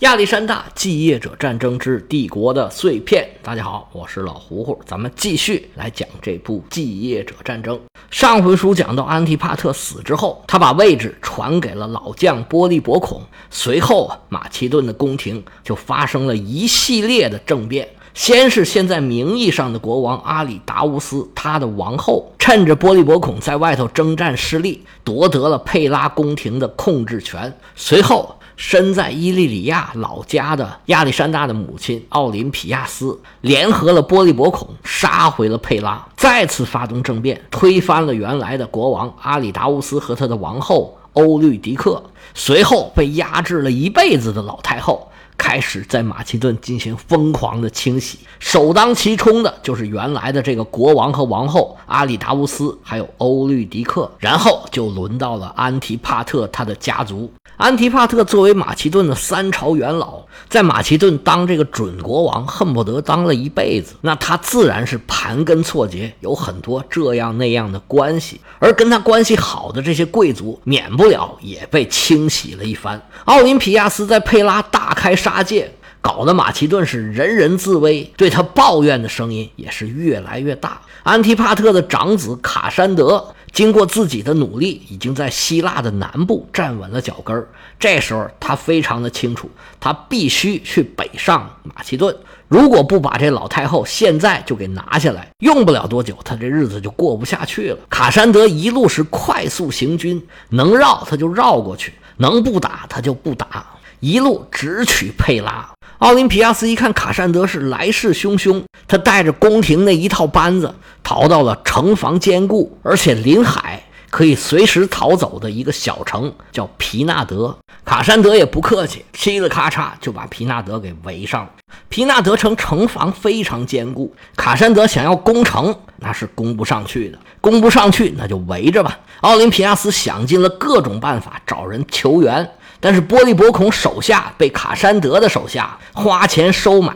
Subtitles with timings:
[0.00, 3.26] 亚历山大继业者战争之帝国的碎片。
[3.42, 7.80] 大家好，我是老胡胡，咱们继续来讲这部继业者战争。
[8.10, 13.22] 上回书讲到安提帕特死之后，他把位置传给了老将波利伯孔。
[13.48, 17.88] 随后，马其顿的宫廷就发生了一系列的政变。
[18.12, 27.50] 先是现在名义上的国王阿里达乌斯，他的王后趁着波利伯孔在外头征战失利，夺得了佩拉宫廷的控制权。
[27.74, 28.36] 随后。
[28.56, 42.02] 身在伊利里亚老家的亚历山大的母亲奥林匹亚斯，联合了波利伯孔，杀回了佩拉，再次发动政变，推翻了原来的国王阿里达乌斯和他的王后欧律狄克。
[42.34, 45.10] 随后被压制了一辈子的老太后。
[45.36, 57.30] 开始在马其顿进行疯狂的清洗，首当其冲的就是原来的这个国王和王后阿里达乌斯，还有欧律狄克，然后就轮到了安提帕特他的家族。
[57.56, 73.00] 安提帕特作为马其顿的三朝元老，在马其顿当这个准国王，恨不得当了一辈子，那他自然是盘根错节，有很多这样那样的关系，而跟他关系好的这些贵族，免不了也被清洗了一番。
[73.24, 75.14] 奥林匹亚斯在佩拉大开。
[75.26, 80.80] 杀戒搞得马其顿是人人自危，对他抱怨的声音也是越来越大。
[81.02, 87.48] 安提帕特的长子卡山德经过自己的努力，已经在希腊的南部站稳了脚跟儿。
[87.76, 92.16] 这时候他非常的清楚，他必须去北上马其顿。
[92.46, 97.78] 如果不把这老太后现在就给拿下来，用不了多久，他这日子就过不下去了。
[97.90, 103.66] 卡山德一路是快速行军，能绕他就绕过去，能不打他就不打。
[104.00, 105.68] 一路直取佩拉。
[105.98, 117.56] 奥林匹亚斯一看卡山德是来势汹汹，他带着宫廷那一套班子逃到了城防坚固，而且临海可以随时逃走的一个小城，叫皮纳德。
[117.84, 121.50] 卡山德也不客气，嘁哩咔嚓就把皮纳德给围上了。
[121.88, 128.98] 皮纳德城城防非常坚固，卡山德想要攻城那是攻不上去的，攻不上去那就围着吧。
[129.22, 132.50] 奥林匹亚斯想尽了各种办法找人求援。
[132.80, 136.94] 但是波利伯孔手下被卡山德的手下花钱收买，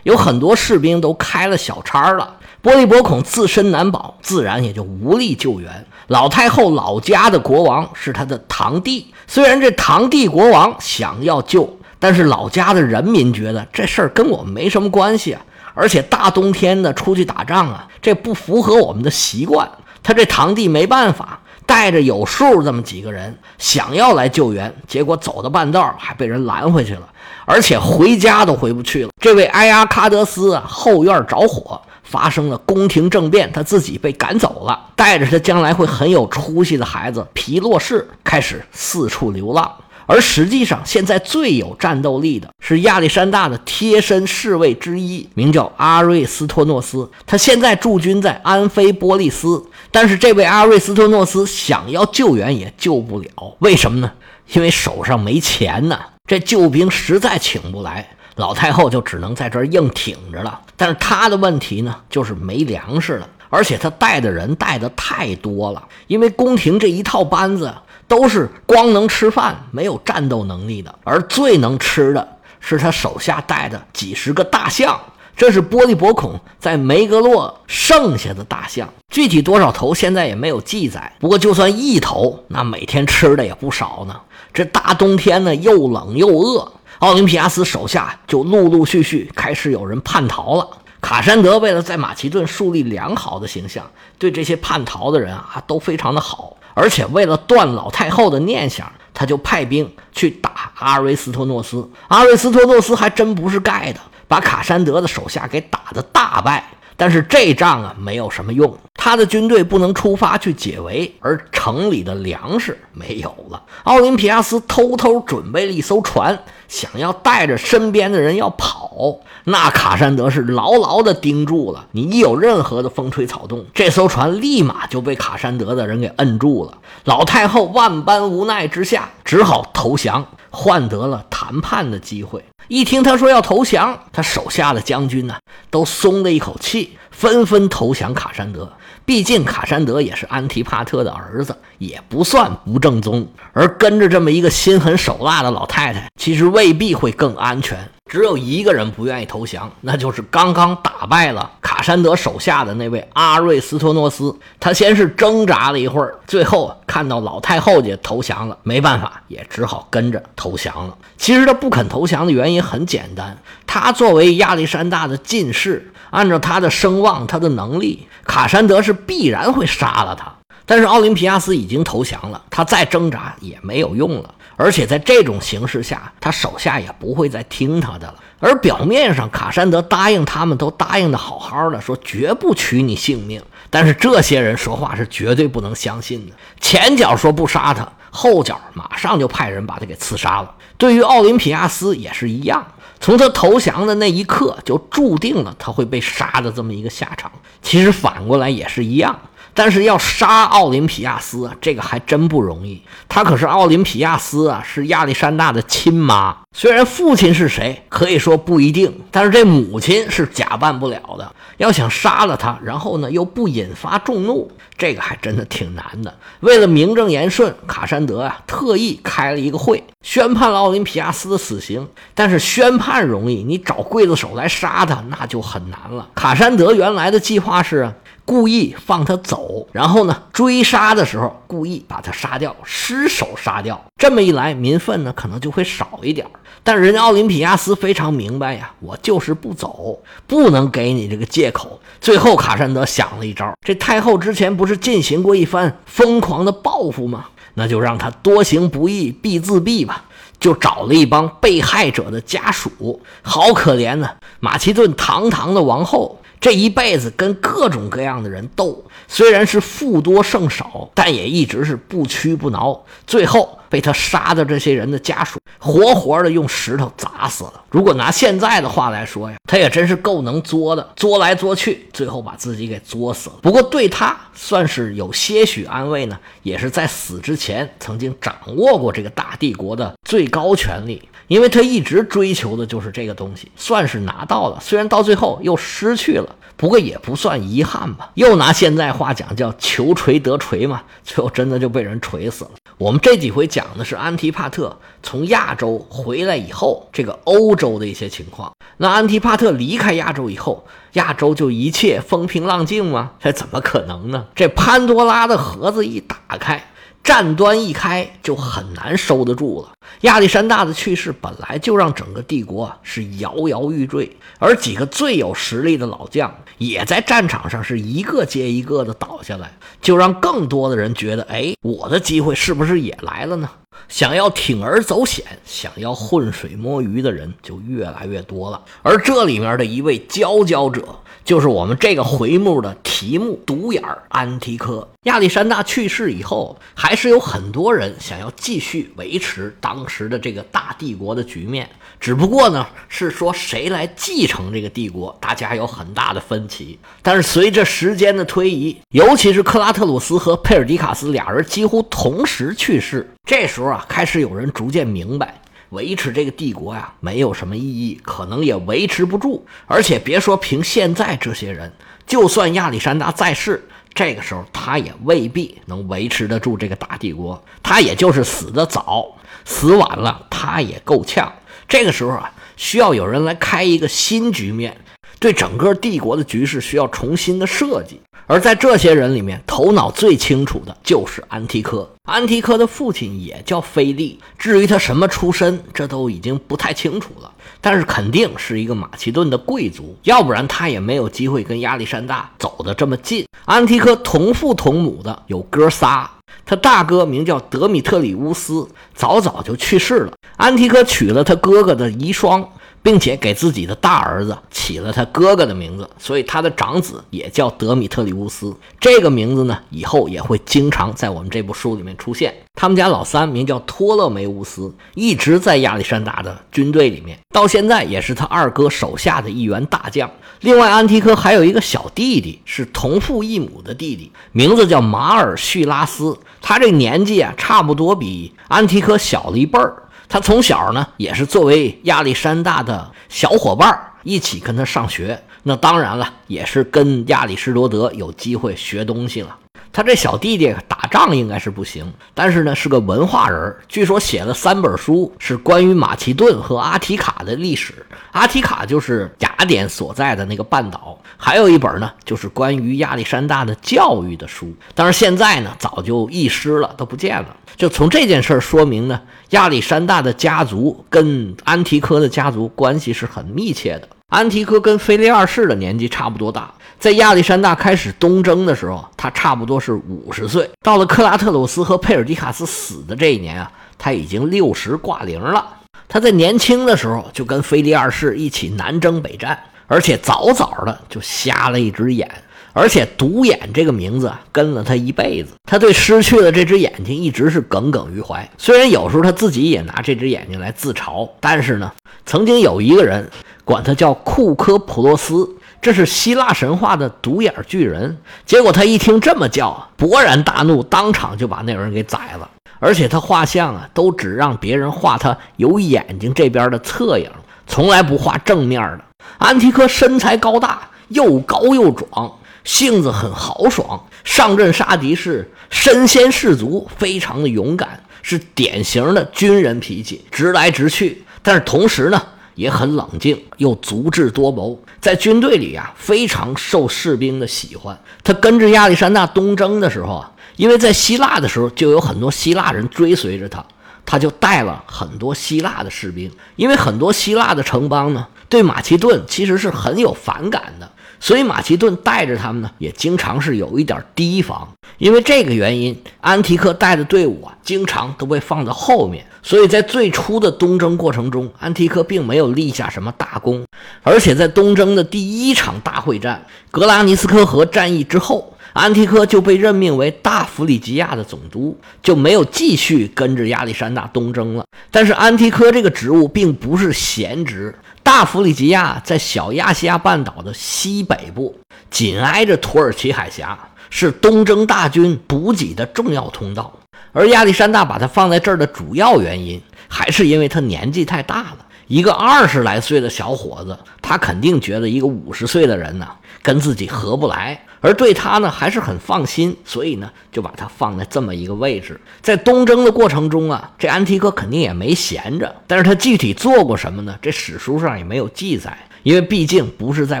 [0.04, 2.36] 有很多士兵都开了小差了。
[2.62, 5.86] 波利伯孔自身难保，自然也就无力救援。
[6.08, 15.42] 老太后老家的国王是他的堂弟，虽然这堂弟国王想要救，但是老家的人民觉得这事儿跟我们没什么关系啊，
[15.74, 19.68] 而且大冬天的出去打仗啊，这不符合我们的习惯。
[20.02, 21.40] 他这堂弟没办法。
[21.66, 27.08] 带着有数这么几个人想要来救援，结果走到半道还被人拦回去了，
[27.44, 29.10] 而且回家都回不去了。
[29.20, 39.70] 这位埃阿卡德斯啊，后院着火，发生了宫廷政变，他自己被赶走了，带着他将来会很有出息的孩子皮洛士开始四处流浪。
[40.06, 49.64] 而实际上，现在最有战斗力的是亚历山大的贴身侍卫之一，名叫阿瑞斯托诺斯，他现在驻军在安菲波利斯。
[49.90, 54.12] 但是这位阿瑞斯托诺斯想要救援也救不了，为什么呢？
[54.52, 60.60] 因为手上没钱呢，这救兵实在请不来，老太后就只能在这儿硬挺着了。
[60.76, 67.74] 但是他的问题呢，就是没粮食了，而且他带的人带的太多了，因为宫廷这一套班子
[68.08, 74.98] 都是光能吃饭没有战斗能力的，而最能吃的是他手下带的几十个大象。
[75.36, 81.12] 这是波利伯孔在梅格洛剩下的大象，具体多少头现在也没有记载。
[81.20, 84.16] 不过就算一头，那每天吃的也不少呢。
[84.54, 90.66] 这大冬天呢，又冷又饿，奥林匹亚斯手下就陆陆续续开始有人叛逃了。
[91.06, 101.88] 卡山德为了在马其顿树立良好的形象，对这些叛逃的人啊都非常的好，而且为了断老太后的念想，他就派兵去打阿瑞斯托诺斯。
[102.08, 104.00] 阿瑞斯托诺斯还真不是盖的。
[104.26, 113.62] 把卡山德的手下给打得大败，但是这仗啊没有什么用，他的军队不能出发去解围，而城里的粮食没有了。
[113.84, 121.86] 奥林匹亚斯偷偷准备了一艘船，想要带着身边的人要跑，那卡山德是牢牢地盯住了。
[121.92, 126.78] 你一有任何的风吹草动，这艘船立马就被卡山德的人给摁住了。
[127.04, 130.26] 老太后万般无奈之下，只好投降，
[130.56, 132.42] 换得了谈判的机会。
[132.68, 135.36] 一听他说要投降，他手下的将军呢
[135.70, 138.72] 都松了一口气，纷纷投降卡山德。
[139.06, 143.26] 毕竟卡山德也是安提帕特的儿子，也不算不正宗。
[143.52, 147.78] 而跟着这么一个心狠手辣的老太太，其实未必会更安全。
[148.10, 154.36] 只有一个人不愿意投降，那就是刚刚打败了卡山德手下的那位阿瑞斯托诺斯。
[154.60, 160.96] 他先是挣扎了一会儿，最后看到老太后也投降了，没办法，也只好跟着投降了。
[161.16, 163.36] 其实他不肯投降的原因很简单，
[163.66, 170.32] 他作为亚历山大的近侍，按照他的声望、他的能力，卡山德是必然会杀了他。
[170.64, 174.34] 但是奥林匹亚斯已经投降了，他再挣扎也没有用了。
[174.56, 178.14] 而且在这种形势下，他手下也不会再听他的了。
[178.40, 183.40] 而表面上，卡山德答应他们都答应的好好的，说绝不取你性命。
[183.68, 186.32] 但是这些人说话是绝对不能相信的。
[186.58, 190.54] 前脚说不杀他，后脚马上就派人把他给刺杀了。
[190.78, 192.66] 对于奥林匹亚斯也是一样，
[193.00, 197.30] 从他投降的那一刻就注定了他会被杀的这么一个下场。
[197.62, 199.18] 其实反过来也是一样。
[199.56, 202.80] 但是要杀奥林匹亚斯，这个还真不容易。
[203.08, 206.36] 他可是奥林匹亚斯啊，是亚历山大的亲妈。
[206.52, 211.32] 虽然父亲是谁，可以说不一定，但是这母亲是假扮不了的。
[211.56, 216.14] 要想杀了他，然后呢又不引发众怒，这个还真的挺难的。
[216.40, 221.88] 为了名正言顺，卡山德啊特意开了一个会，宣判了奥林匹亚斯的死刑。
[222.14, 226.06] 但是宣判容易，你找刽子手来杀他，那就很难了。
[226.14, 227.90] 卡山德原来的计划是。
[228.26, 233.80] 故意放他走，然后呢，追杀的时候故意把他杀掉，失手杀掉。
[233.98, 236.26] 这么一来，民愤呢可能就会少一点。
[236.64, 241.80] 但是人家奥林匹亚斯非常明白呀，我就是不走，不能给你这个借口。
[242.00, 247.26] 最后，卡山德想了一招，这太后之前不是进行过一番疯狂的报复吗？
[247.54, 250.04] 那就让他多行不义必自毙吧。
[250.38, 254.10] 就找了一帮被害者的家属，好可怜呢。
[254.40, 256.20] 马其顿堂堂的王后。
[256.46, 262.84] 这一辈子跟各种各样的人斗，虽然是富多胜少，但也一直是不屈不挠。
[263.04, 267.64] 最后被他杀的这些人的家属，活活的用石头砸死了。
[267.70, 273.36] 如果拿现在的话来说呀，他也真是够能作的，作来作去，最后把自己给作死了。
[273.42, 281.02] 不过对他算是有些许安慰呢，也是在死之前曾经掌握过这个大帝国的最高权力。
[281.28, 288.10] 因为他一直追求的就是这个东西，算是拿到了，虽然到最后又失去了，不过也不算遗憾吧。
[288.14, 292.50] 又拿现在话讲，叫求锤得锤嘛，最后真的就被人锤死了。
[292.78, 298.52] 我们这几回讲的是安提帕特从亚洲回来以后，这个欧洲的一些情况。
[298.76, 303.12] 那安提帕特离开亚洲以后，亚洲就一切风平浪静吗？
[303.18, 304.26] 这怎么可能呢？
[304.34, 306.70] 这潘多拉的盒子一打开。
[307.02, 309.68] 战端一开，就很难收得住了。
[310.02, 323.48] 亚历山大的去世，本来就让整个帝国是摇摇欲坠，而几个最有实力的老将，也在战场上是一个接一个的倒下来，就让更多的人觉得，哎，我的机会是不是也来了呢？
[323.88, 328.62] 想要铤而走险，想要浑水摸鱼的人就越来越多了。
[328.82, 330.82] 而这里面的一位佼佼者。
[331.24, 334.88] 就是我们这个回目的题目——独眼安提柯。
[335.02, 341.68] 亚历山大去世以后，还是有很多人想要继续维持当当时的这个大帝国的局面。
[342.00, 346.78] 只不过呢，是说谁来继承这个帝国，大家有很大的分歧。
[347.02, 355.42] 但是随着时间的推移，尤其是克拉特鲁斯和佩尔迪卡斯俩人几乎同时去世，这时候啊，开始有人逐渐明白。
[355.70, 359.44] 维持这个帝国呀，没有什么意义，可能也维持不住。
[359.66, 361.70] 而且别说凭现在这些人，
[362.06, 367.42] 就算亚历山大在世，这个时候他也未必能维持得住这个大帝国。
[367.62, 371.32] 他也就是死的早，死晚了他也够呛。
[371.66, 374.76] 这个时候啊，需要有人来开一个新局面，
[375.18, 378.00] 对整个帝国的局势需要重新的设计。
[378.28, 381.88] 而在这些人里面，头脑最清楚的就是安提柯。
[382.08, 387.30] 安提柯的父亲也叫菲利，至于他什么出身，这都已经不太清楚了。
[387.60, 393.24] 但是肯定是一个马其顿的贵族，要不然他也没有机会跟亚历山大走得这么近。
[393.44, 396.10] 安提柯同父同母的有哥仨，
[396.44, 400.12] 他大哥名叫德米特里乌斯，早早就去世了。
[400.36, 402.44] 安提柯娶了他哥哥的遗孀。
[402.86, 408.54] 并且给自己的大儿子起了他哥哥的名字，所以他的长子也叫德米特里乌斯。
[408.78, 412.32] 这个名字呢，以后也会经常在我们这部书里面出现。
[412.54, 420.08] 他们家老三名叫托勒梅乌斯，一直在亚历山大的军队里面，到现在也是他二哥手下的一员大将。
[420.42, 426.16] 另外，安提柯还有一个小弟弟，是同父异母的弟弟，名字叫马尔叙拉斯。
[426.40, 429.82] 他这年纪啊，差不多比安提柯小了一辈儿。
[430.08, 435.20] 他从小呢，也是作为亚历山大的小伙伴一起跟他上学。
[435.42, 439.36] 那当然了，也是跟亚里士多德有机会学东西了。
[439.76, 447.84] 他这小弟弟打仗应该是不行，但是呢是个文化人，据说写了三本书，是关于马其顿和阿提卡的历史。
[448.12, 457.36] 阿提卡就是雅典所在的那个半岛，还有一本呢就是关于亚历山大的教育的书，但是现在呢早就遗失了，都不见了。
[457.58, 459.02] 就从这件事说明呢，
[459.32, 463.88] 亚历山大的家族跟安提柯的家族关系是很密切的。
[464.08, 466.52] 安提柯跟腓力二世的年纪差不多大。
[466.78, 470.48] 在亚历山大开始东征的时候，他差不多是五十岁。
[470.62, 475.44] 到了克拉特鲁斯和佩尔迪卡斯死的这一年啊，他已经六十挂零了。
[475.88, 479.36] 他在年轻的时候就跟腓力二世一起南征北战，
[479.66, 482.08] 而且早早的就瞎了一只眼，
[482.52, 485.30] 而且独眼这个名字跟了他一辈子。
[485.50, 488.28] 他对失去了这只眼睛一直是耿耿于怀。
[488.38, 491.72] 虽然有时候他自己也拿这只眼睛来自嘲，但是呢，
[492.04, 493.08] 曾经有一个人
[493.46, 495.30] 管他叫库科普洛斯。
[495.62, 502.28] 这是希腊神话的独眼巨人，结果他一听这么叫，勃然大怒，当场就把那人给宰了。
[502.58, 507.10] 而且他画像啊，都只让别人画他有眼睛这边的侧影，
[507.46, 508.80] 从来不画正面的。
[509.18, 512.12] 安提柯身材高大，又高又壮，
[512.44, 521.04] 性子很豪爽，上阵杀敌是身先士卒，非常的勇敢，是典型的军人脾气，直来直去。
[521.22, 522.00] 但是同时呢。
[522.36, 527.76] 也很冷静，又足智多谋，在军队里啊非常受士兵的喜欢。
[528.04, 533.44] 他跟着亚历山大东征的时候啊，因为在希腊的时候就有很多希腊人追随着他，
[533.84, 536.08] 他就带了很多希腊的士兵。
[536.36, 544.48] 因为很多希腊的城邦呢对马其顿其实是很有反感的，所以马其顿带着他们呢也经常是有一点提防。
[544.78, 549.06] 因为这个原因，安提克带的队伍啊经常都被放在后面。
[549.22, 553.44] 所以在最初的东征过程中，安提克并没有立下什么大功，
[553.82, 564.46] 而且在东征的第一场大会战——格拉尼斯科河战役之后，安提柯就被任命为大弗里吉亚的总督，就没有继续跟着亚历山大东征了。
[564.70, 571.38] 但是安提柯这个职务并不是闲职，大弗里吉亚在小亚细亚半岛的西北部，
[571.70, 576.50] 紧挨着土耳其海峡，是东征大军补给的重要通道。
[576.92, 581.45] 而亚历山大把他放在这儿的主要原因，还是因为他年纪太大了。
[581.66, 585.88] 一个二十来岁的小伙子，他肯定觉得一个五十岁的人呢，
[586.22, 591.80] 跟自己合不来，而对他呢还是很放心，所以呢就把他放在这么一个位置。
[592.00, 596.96] 在东征的过程中啊，这安提柯肯定也没闲着，但是他具体做过什么呢？
[597.02, 598.56] 这史书上也没有记载，
[598.86, 600.00] 因为毕竟不是在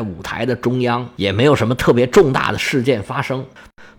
[0.00, 3.44] 舞台的中央，也没有什么特别重大的事件发生。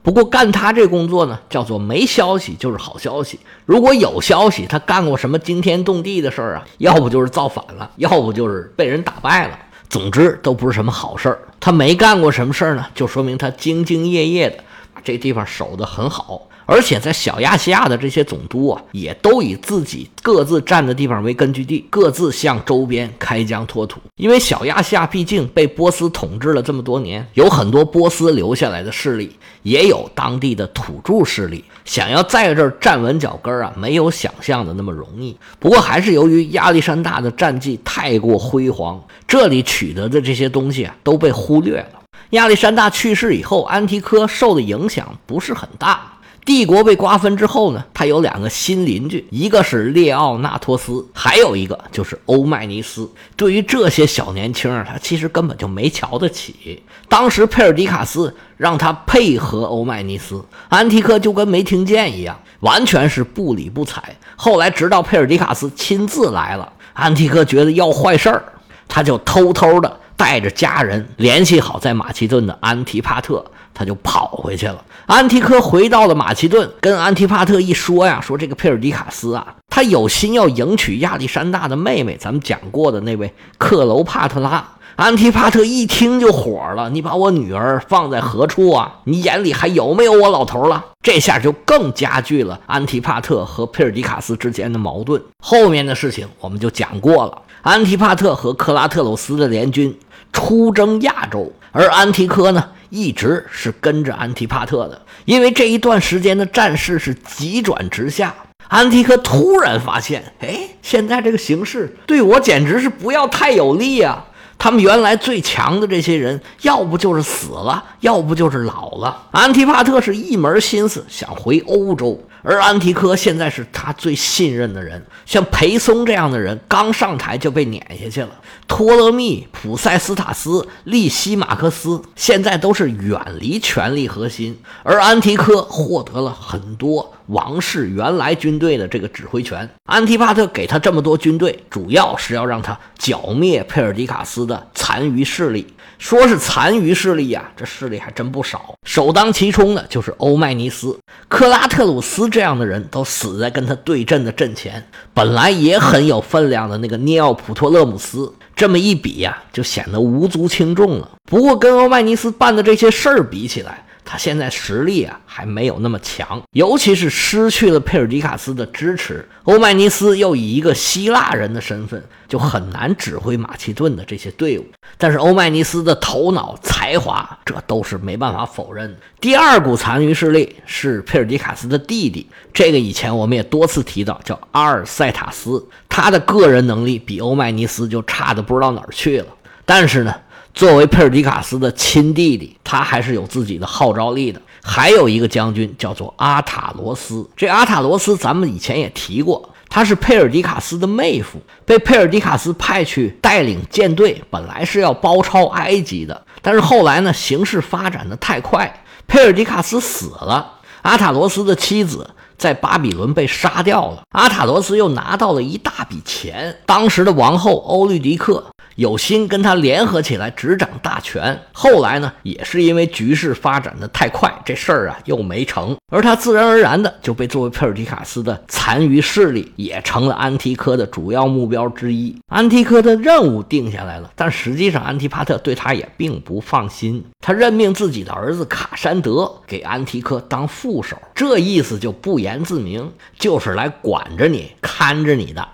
[0.02, 3.38] 不过干他这工作呢，叫做没消息就是好消息。
[3.66, 6.66] 如果有消息，他干过什么惊天动地的事儿啊？
[6.78, 9.60] 要不就是造反了，要不就是被人打败了。
[9.90, 11.40] 总之都不是什么好事儿。
[11.60, 14.64] 他没干过什么事儿呢，就说明他兢兢业业的
[15.04, 16.47] 这地方守得很好。
[16.68, 24.02] 而且在小亚细亚的这些总督啊，也都以自己各自占的地方为根据地，各自向周边开疆拓土。
[24.18, 29.34] 因为小亚细亚毕竟被波斯统治了这么多年，有很多波斯留下来的势力，
[29.64, 35.38] 也有当地的土著势力，想要在这儿站稳脚跟啊，没有想象的那么容易。
[35.60, 42.02] 不过还是由于亚历山大的战绩太过辉煌，这里取得的这些东西啊都被忽略了。
[42.32, 46.12] 亚历山大去世以后，安提柯受的影响不是很大。
[46.48, 53.12] 帝国被瓜分之后呢，他有两个新邻居，一个是列奥纳托斯，还有一个就是欧迈尼斯。
[53.36, 56.82] 对于这些小年轻啊，他其实根本就没瞧得起。
[57.10, 64.02] 当时佩尔迪卡斯让他配合欧迈尼斯，安提柯就跟没听见一样，完全是不理不睬。
[64.38, 68.42] 后来直到佩尔迪卡斯亲自来了，安提柯觉得要坏事儿，
[68.88, 73.46] 他就偷偷的带着家人联系好在马其顿的安提帕特。
[73.74, 74.84] 他就跑回去了。
[75.06, 84.68] 安提柯回到了马其顿，跟安提帕特一说呀，说这个佩尔迪卡斯啊，他有心要迎娶亚历山大的妹妹，咱们讲过的那位克楼帕特拉。
[84.96, 88.92] 安提帕特一听就火了：“你把我女儿放在何处啊？
[89.04, 95.22] 你眼里还有没有我老头了？”这下就更加剧了安提帕特和佩尔迪卡斯之间的矛盾。
[95.38, 97.44] 后面的事情我们就讲过了。
[97.62, 99.96] 安提帕特和克拉特鲁斯的联军
[100.38, 102.64] 出征亚洲，而安提柯呢？
[102.92, 108.34] 一直是跟着安提帕特的，因为这一段时间的战事是急转直下。
[108.68, 114.24] 安提柯突然发现，哎，现在这个形势对我简直是不要太有利啊！
[114.60, 119.24] 他们原来最强的这些人，要不就是死了，要不就是老了。
[119.32, 122.24] 安提帕特是一门心思想回欧洲。
[122.50, 128.30] 而安提柯现在是他最信任的人，像裴松这样的人刚上台就被撵下去了。
[128.70, 139.70] 托勒密、普塞斯塔斯、利西马克斯现在都是远离权力核心，而安提柯获得了很多王室原来军队的这个指挥权。
[139.84, 145.68] 安提帕特给他这么多军队，主要是要让他剿灭佩尔迪卡斯的残余势力。
[145.98, 148.76] 说是残余势力呀，这势力还真不少。
[148.86, 154.88] 首当其冲的就是欧迈尼斯、克拉特鲁斯这样的人都死在跟他对阵的阵前。
[155.14, 161.10] 本来也很有分量的那个涅奥普托勒姆斯，这么一比呀，就显得无足轻重了。
[161.24, 174.66] 不过跟欧迈尼斯办的这些事儿比起来，他现在实力啊还没有那么强，尤其是失去了佩尔迪卡斯的支持，欧迈尼斯又以一个希腊人的身份，就很难指挥马其顿的这些队伍。
[174.98, 178.98] 但是欧迈尼斯的头脑才华，这都是没办法否认的。
[179.20, 189.28] 第二股残余势力是佩尔迪卡斯的弟弟，这个以前我们也多次提到，叫阿尔塞塔斯，他的个人能力比欧迈尼斯就差的不知道哪儿去了。
[189.66, 190.16] 但是呢。
[190.58, 194.42] 作为佩尔迪卡斯的亲弟弟，他还是有自己的号召力的。
[194.64, 218.44] 还有一个将军叫做阿塔罗斯，这阿塔罗斯咱们以前也提过，他是佩尔迪卡斯的妹夫，被佩尔迪卡斯派去带领舰队，本来是要包抄埃及的，但是后来呢，形势发展的太快，佩尔迪卡斯死了，阿塔罗斯的妻子在巴比伦被杀掉了，阿塔罗斯又拿到了一大笔钱，当时的王后欧律狄克。
[218.78, 232.16] 有心跟他联合起来执掌大权，后来呢，也是因为局势发展的太快，这事儿啊又没成，而他自然而然的就被作为佩尔迪卡斯的残余势力，也成了安提柯的主要目标之一。
[232.28, 245.48] 安提柯的任务定下来了，但实际上安提帕特对他也并不放心，他任命自己的儿子卡山德给安提柯当副手，这意思就不言自明，就是来管着你、看着你的。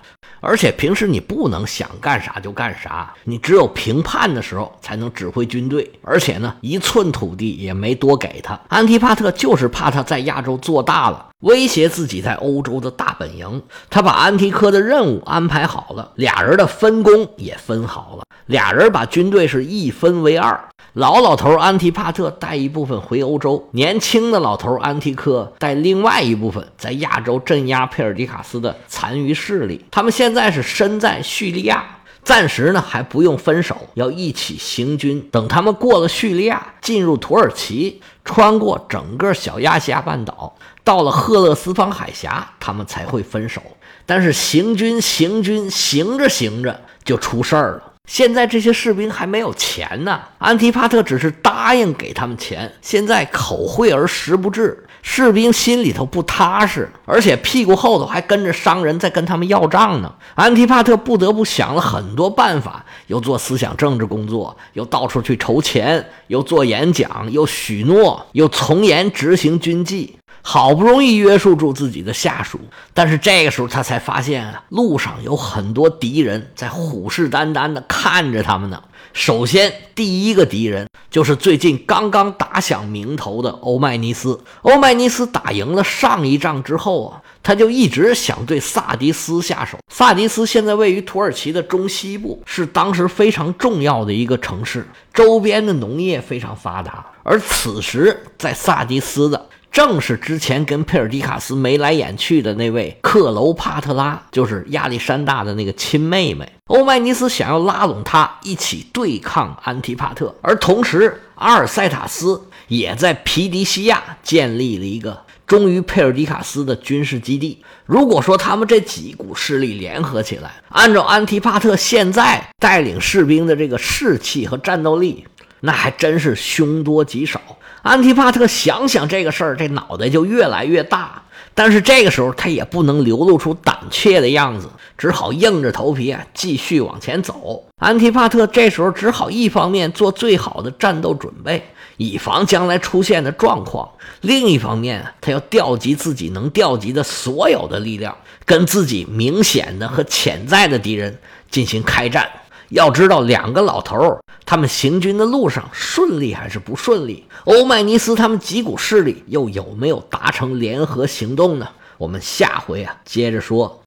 [0.43, 5.89] 而且平时你不能想干啥就干啥，你只有平叛的时候才能指挥军队。
[6.03, 8.59] 而且呢，一寸土地也没多给他。
[8.67, 13.63] 安提帕特就是怕他在亚洲做大了，威胁自己在欧洲的大本营。
[13.89, 20.61] 他把安提柯的任务安排好了，俩人的分工也分好了，俩人把军队是一分为二。
[20.93, 29.83] 老老头安提帕特带一部分回欧洲，年轻的老头安提柯带另外一部分在亚洲镇压佩尔迪卡斯的残余势力。
[29.89, 31.83] 他们现在是身在叙利亚，
[32.23, 35.27] 暂时呢还不用分手，要一起行军。
[35.31, 43.59] 等他们过了叙利亚，进入土耳其，穿过整个小亚细亚半岛，到了赫勒斯方海峡，他们才会分手。
[44.05, 47.92] 但是行军行军行着行着就出事儿了。
[48.09, 60.13] 现在这些士兵还没有钱呢，安提帕特只是答应给他们钱，现在口惠而实不至，士兵心里头不踏实，而且屁股后头还跟着商人在跟他们要账呢。
[60.35, 70.19] 安提帕特不得不想了很多办法，又做思想政治工作，又到处去筹钱，又做演讲，又许诺，又从严执行军纪。
[70.45, 72.59] 好不容易约束住自己的下属，
[72.93, 78.83] 但是这个时候他才发现啊，路上有很多敌人在虎视眈眈地看着他们呢。
[79.13, 84.37] 首先，第一个敌人就是最近刚刚打响名头的欧迈尼斯。
[84.63, 89.77] 欧迈尼斯打赢了上一仗之后啊，他就一直想对萨迪斯下手。
[89.87, 97.05] 萨迪斯现在位于土耳其的中西部，是当时非常重要的一个城市，周边的农业非常发达。
[97.23, 99.47] 而此时在萨迪斯的。
[99.73, 106.47] 正是之前跟佩尔迪卡斯眉来眼去的那位克楼帕特拉，就是亚历山大的那个亲妹妹。
[106.67, 117.57] 欧迈尼斯想要拉拢他一起对抗安提帕特，而同时阿尔塞塔斯也在皮迪西亚建立了一个忠于佩尔迪卡斯的军事基地。
[117.87, 125.25] 如果说他们这几股势力联合起来，按照安提帕特现在带领士兵的这个士气和战斗力，
[125.61, 127.41] 那还真是凶多吉少。
[127.83, 131.21] 安提帕特想想这个事儿，这脑袋就越来越大。
[131.53, 137.63] 但是这个时候他也不能流露出胆怯的样子，只好硬着头皮啊继续往前走。
[137.77, 141.61] 安提帕特这时候只好一方面做最好的战斗准备，
[141.97, 143.85] 以防将来出现的状况；
[144.21, 151.19] 另一方面，他要调集自己能调集的所有的力量，跟自己明显的和潜在的敌人
[151.51, 152.27] 进行开战。
[152.73, 157.23] 要知道，两个老头儿他们行军的路上顺利还是不顺利？
[157.45, 161.67] 欧迈尼斯他们几股势力又有没有达成联合行动呢？
[161.99, 163.79] 我们下回啊接着说。